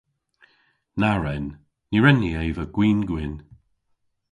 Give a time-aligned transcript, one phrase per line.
[0.99, 1.45] Na wren.
[1.89, 3.33] Ny wren ni eva gwin gwynn.